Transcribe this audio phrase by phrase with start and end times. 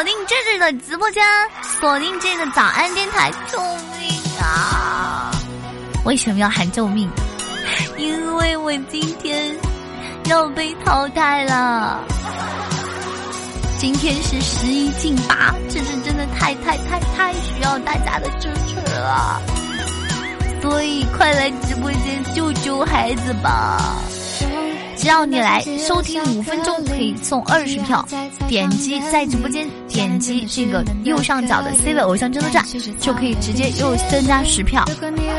[0.00, 1.22] 锁定这里的直播间，
[1.78, 5.30] 锁定这个早安电台，救命啊！
[6.06, 7.06] 为什么要喊救命？
[7.98, 9.54] 因为我今天
[10.24, 12.02] 要被淘汰了。
[13.76, 19.42] 今天是十一进八，这是真的太太太太需要大家的支持了，
[20.62, 24.00] 所以快来直播间救救孩子吧！
[25.00, 28.06] 只要你来收听五分钟，可以送二十票。
[28.46, 32.62] 点击在直播间点击这个右上角的 C 位偶像争夺战，
[33.00, 34.84] 就可以直接又增加十票。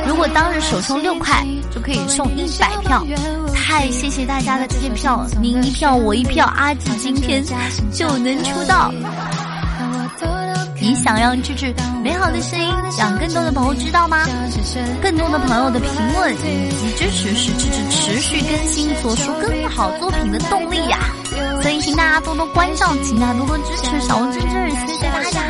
[0.07, 3.05] 如果当日首充六块，就可以送一百票。
[3.53, 7.43] 太谢谢大家的这些票，您一票我一票，阿紫今天
[7.93, 8.91] 就能出道。
[10.81, 11.71] 你想让智智
[12.03, 12.67] 美好的声音
[12.97, 14.25] 让更多的朋友知道吗？
[14.99, 20.97] 更多的朋友的评论以及支持是智智持续更新、做出更好作品的动力呀！
[21.61, 25.41] 所以请大家多多关照，请大家多多支持小智智，谢谢大家！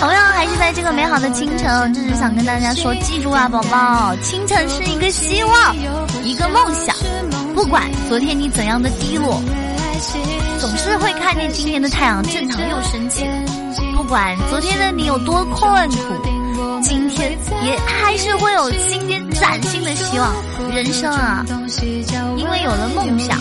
[0.00, 5.76] 同样还是在这个美好的清晨，智智想跟大家说，记住啊，宝宝，清晨是一个希望，
[6.24, 6.96] 一个梦想，
[7.54, 9.38] 不管昨天你怎样的低落。
[10.58, 13.24] 总是会看见今天的太阳正常又升起，
[13.94, 20.32] 不管昨天的你有多困苦，今天也还是会有今天崭新的希望。
[20.72, 21.44] 人生啊，
[22.36, 23.38] 因为有了梦想，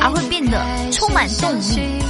[0.00, 2.02] 而会变得充满动力。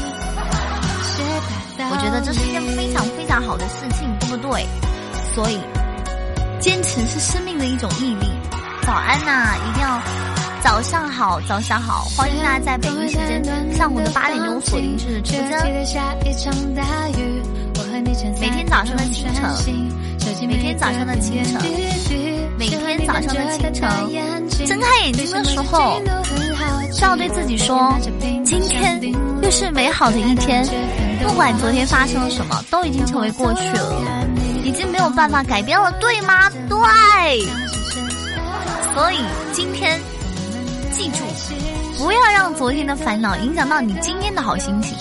[1.90, 4.66] 我觉得这是一件非常非常好的事情，对不对？
[5.34, 5.58] 所以，
[6.60, 8.26] 坚持是生命的一种毅力。
[8.82, 10.00] 早安呐，一定要。
[10.64, 15.50] 早上好，早上好，欢迎大家在北京时间上午的八点钟锁定是直播
[15.84, 16.02] 间。
[18.40, 19.44] 每天早上的清晨，
[20.48, 21.60] 每天早上的清晨，
[22.58, 23.86] 每天早上的清晨，
[24.66, 26.00] 睁开眼睛的时候，
[26.94, 27.94] 就要对自己说：
[28.42, 28.98] 今天
[29.42, 30.66] 又是美好的一天。
[31.26, 34.02] 不管昨天发生了什么，都已经成为过去了，
[34.64, 36.48] 已经没有办法改变了，对吗？
[36.70, 36.78] 对。
[38.94, 39.18] 所以
[39.52, 40.00] 今天。
[40.94, 41.24] 记住，
[41.98, 44.96] 不要让昨天的烦恼影响到你今天的好心情。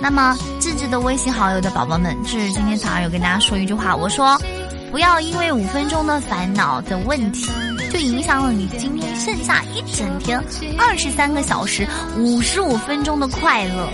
[0.00, 4.40] 那么，智智的微信好友的宝宝们，智智今天早上有跟大家说一句话，我说，
[4.90, 7.50] 不要因为五分钟的烦恼的问题，
[7.92, 10.42] 就影响了你今天剩下一整天
[10.78, 11.86] 二十三个小时
[12.16, 13.86] 五十五分钟的快乐。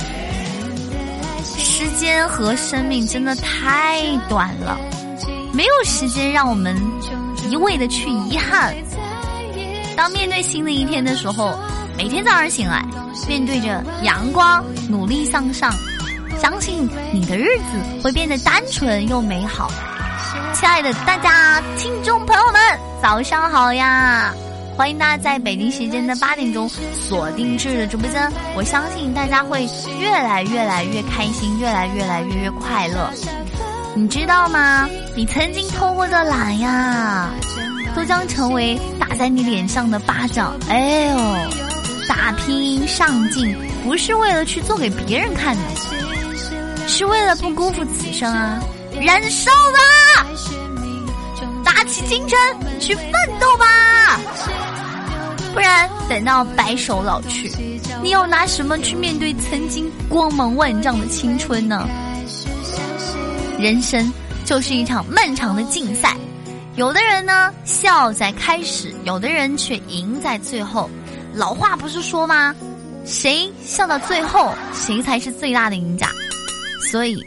[1.59, 4.79] 时间和生命真的太短了，
[5.53, 6.77] 没有时间让我们
[7.51, 8.73] 一味的去遗憾。
[9.97, 11.59] 当面对新的一天的时候，
[11.97, 12.85] 每天早上醒来，
[13.29, 15.73] 面对着阳光，努力向上，
[16.41, 19.71] 相信你的日子会变得单纯又美好。
[20.53, 22.61] 亲爱的大家，听众朋友们，
[23.01, 24.35] 早上好呀！
[24.77, 29.65] 欢迎大家在北京时间的八点钟锁定智的直播间，我相信大家会
[30.01, 33.09] 越来越来越开心，越来越来越越快乐。
[33.95, 34.89] 你知道吗？
[35.15, 37.31] 你曾经偷过的懒呀！
[37.95, 38.77] 都将成为
[39.15, 40.57] 在你脸上的巴掌。
[40.69, 41.17] 哎呦，
[42.09, 45.63] 打拼上进不是为了去做给别人看的，
[46.87, 48.61] 是为了不辜负此生啊！
[49.01, 50.27] 燃烧吧，
[51.65, 52.39] 打起精神
[52.79, 54.21] 去奋斗吧，
[55.53, 57.51] 不然等到白首老去，
[58.03, 61.89] 你又拿什么去面对曾经光芒万丈的青春呢？
[63.59, 64.13] 人生
[64.45, 66.17] 就是一场漫长的竞赛。
[66.77, 70.91] 有的人呢笑在开始，有的人却赢在最后。
[71.33, 72.55] 老话不是说吗？
[73.05, 76.11] 谁笑到最后，谁才是最大的赢家。
[76.91, 77.25] 所以，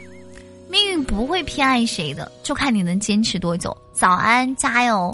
[0.69, 3.75] 命运不会偏爱谁的，就看你能坚持多久。
[3.94, 5.09] 早安，加油！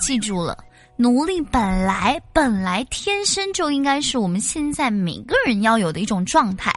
[0.00, 0.58] 记住了，
[0.96, 6.74] 努力本来本来天生就应该是我们现在每个人要有的一种状态，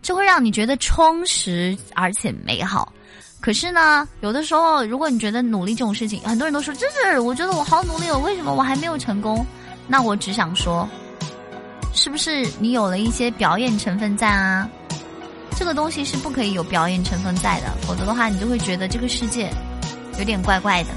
[0.00, 2.90] 就会让你觉得充实而且美好。
[3.40, 9.46] 可是呢，有的时候，如果你觉得努力这种事情，很多人都说这是，我觉得我好努力，我为什么我还没有成功？
[9.86, 10.86] 那我只想说，
[11.94, 14.68] 是不是你有了一些表演成分在啊？
[15.56, 19.50] 这个东西是不可以有表演成分在的，否则的话，你就会觉得这个世界
[20.18, 20.90] 有点怪怪的。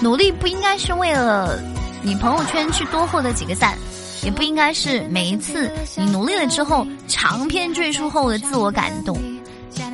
[0.00, 1.58] 努力不应该是为了
[2.02, 3.76] 你朋友圈去多获得几个赞，
[4.22, 9.18] 也不应该是每一次你努力了之后长篇赘述后的自我感动。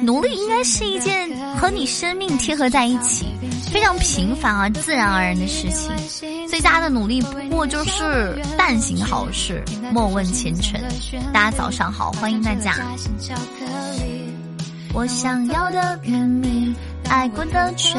[0.05, 3.27] 努力应该是一件和你生命贴合在一起、
[3.73, 5.91] 非常平凡而自然而然的事情。
[6.47, 10.81] 最佳的努力不过就是但行好事，莫问前程。
[11.33, 12.75] 大家早上好，欢迎大家。
[14.93, 16.75] 我想要的人民，
[17.09, 17.99] 爱过的权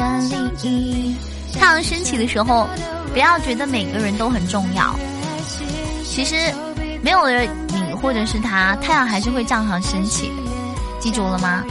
[0.60, 1.14] 利。
[1.52, 2.68] 太阳升起的时候，
[3.12, 4.94] 不要觉得每个人都很重要。
[6.04, 6.34] 其实。
[7.02, 10.32] 没有了你或者是他，太阳还是会照常升起，
[10.98, 11.62] 记住了吗？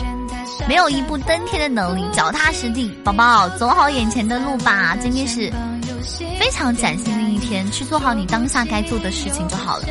[0.68, 4.98] 没有一步登天的能力，脚踏实地，宝宝走好眼前的路吧。
[5.02, 5.52] 今天是
[6.40, 9.84] 非常崭新的一天，去做好你当下该做的事情就好了。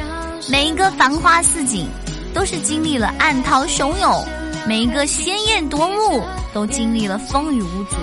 [0.50, 1.86] 每一个繁花似锦，
[2.32, 4.24] 都是经历了暗涛汹涌；
[4.66, 6.22] 每一个鲜艳夺目，
[6.52, 7.96] 都经历了风雨无阻；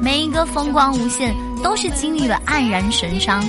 [0.00, 3.44] 每一个风光无限，都是经历了黯然神伤。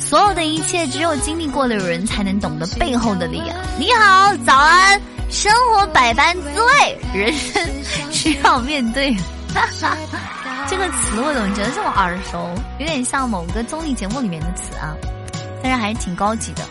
[0.00, 3.56] 所有的一切，只有经历过的人才能懂得背后的力量。
[3.78, 5.15] 你好，早安。
[5.30, 7.62] 生活百般滋味，人生
[8.10, 9.14] 需要面对。
[10.68, 12.48] 这个词我怎么觉得这么耳熟？
[12.78, 14.94] 有点像某个综艺节目里面的词啊，
[15.62, 16.62] 但是还是挺高级的。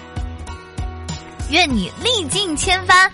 [1.50, 3.12] 愿你历尽千帆，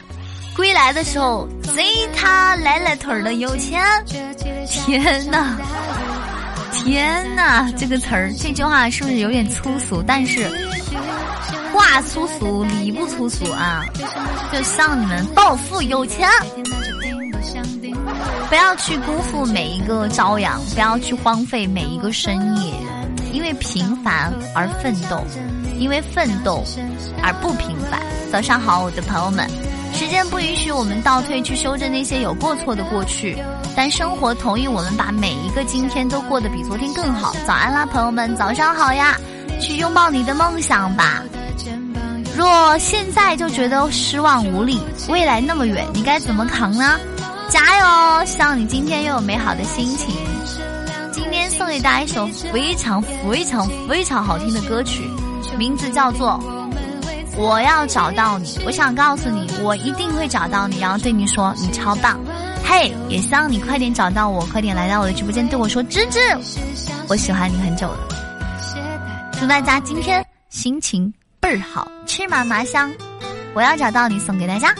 [0.55, 3.83] 归来的时候随他来了腿儿的有钱。
[4.67, 5.57] 天哪，
[6.73, 10.03] 天哪，这个词儿，这句话是不是有点粗俗？
[10.05, 10.49] 但是。
[11.81, 13.83] 话粗俗，理不粗俗啊！
[14.53, 16.29] 就像你们暴富有钱，
[18.47, 22.75] 不要去辜负每一个朝阳，不要去荒废每一个深夜，
[23.33, 25.23] 因为平凡而奋斗，
[25.79, 26.63] 因为奋斗
[27.23, 27.99] 而不平凡。
[28.31, 29.49] 早上好，我的朋友们，
[29.91, 33.35] 时间不允许我们倒退去修正那些有过错的过去，
[33.75, 37.35] 但生活同意我们把每一个今天都过得比昨天更好。
[37.47, 39.17] 早安啦，朋友们，早上好呀！
[39.59, 41.23] 去拥抱你的梦想吧。
[42.41, 44.79] 若现在就觉得失望无力，
[45.09, 46.99] 未来那么远，你该怎么扛呢？
[47.47, 48.25] 加油！
[48.25, 50.15] 希望你今天又有美好的心情。
[51.11, 55.07] 今天送给大家一首非常非常非常好听的歌曲，
[55.55, 56.39] 名字叫做
[57.37, 58.47] 《我要找到你》。
[58.65, 62.19] 我想告诉你，我一定会找到你，然后对你说你超棒。
[62.65, 66.19] 嘿，也希望你快点找到我，快点来到我的直播间对我说芝芝，
[67.07, 67.99] 我喜欢你很久了。
[69.39, 71.13] 祝大家今天心情。
[71.51, 72.91] 儿好，吃嘛嘛香，
[73.53, 74.73] 我要找到你送给大家。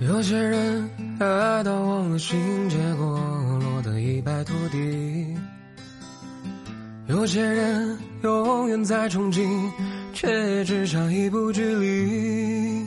[0.00, 5.36] 有些人爱到忘了心，结果落得一败涂地；
[7.06, 9.48] 有些人永远在憧憬，
[10.12, 12.86] 却只差一步距离。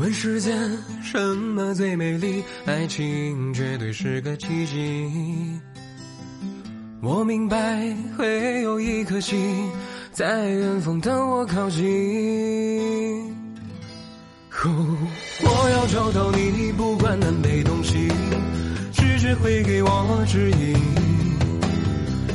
[0.00, 0.56] 问世间
[1.02, 2.42] 什么最美丽？
[2.64, 5.60] 爱情绝对是个奇迹。
[7.02, 9.68] 我明白会有一颗心
[10.10, 11.84] 在远方等我靠近。
[15.42, 18.08] 我要找到你，不管南北东西，
[18.94, 20.78] 直觉会给我指引。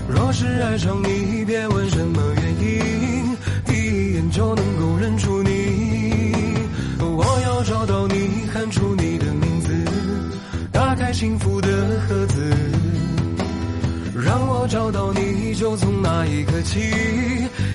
[0.07, 3.35] 若是爱上你，别问什么原因，
[3.65, 5.34] 第一眼就能够认出。
[7.65, 9.73] 找到你，喊出你的名字，
[10.71, 11.67] 打开幸福的
[12.07, 12.55] 盒子。
[14.23, 16.79] 让我找到你，就从那一刻起，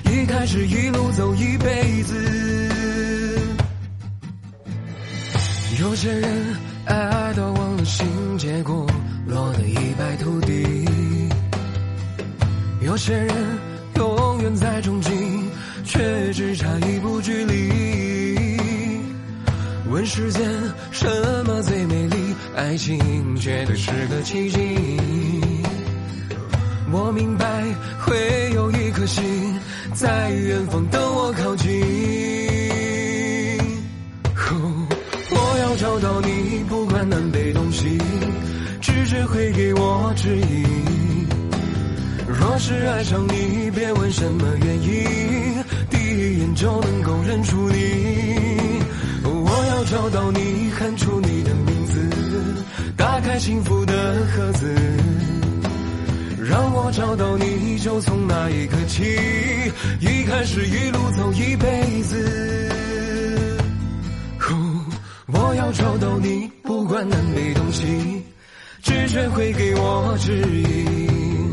[0.05, 2.15] 一开始一路走一辈子。
[5.81, 8.07] 有些人爱到忘了心，
[8.39, 8.87] 结果
[9.27, 10.87] 落得一败涂地。
[12.81, 13.35] 有些人
[13.97, 15.10] 永远在憧憬，
[20.01, 20.43] 问世间
[20.91, 21.07] 什
[21.45, 22.35] 么最美丽？
[22.57, 24.59] 爱情绝对是个奇迹。
[26.91, 27.45] 我明白
[27.99, 29.23] 会有一颗心
[29.93, 31.69] 在远方等我靠近。
[35.33, 37.99] 我要找到你，不管南北东西，
[38.81, 41.29] 直觉会给我指引。
[42.27, 48.30] 若是爱上你，别问什么原因，第一眼就能够认出你。
[49.91, 52.09] 找到你，喊出你的名字，
[52.97, 53.93] 打开幸福的
[54.27, 54.73] 盒子。
[56.49, 59.03] 让我找到你，就从那一刻起，
[59.99, 62.71] 一开始一路走一辈子。
[65.27, 68.23] 我要找到你，不管南北东西，
[68.83, 71.51] 直觉会给我指引。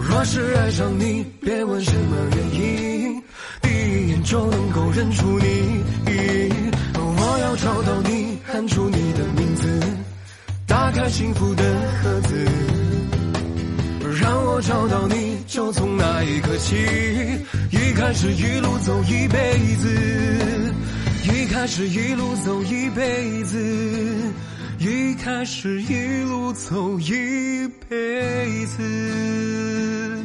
[0.00, 3.22] 若是爱上你，别问什么原因，
[3.60, 6.59] 第一眼就能够认出你。
[7.62, 9.68] 找到你，喊出你的名字，
[10.66, 11.62] 打开幸福的
[12.02, 12.48] 盒子。
[14.18, 16.74] 让我找到你，就从那一刻起，
[17.70, 20.74] 一开始一路走一辈子，
[21.24, 24.32] 一开始一路走一辈子，
[24.78, 30.24] 一开始一路走一辈子。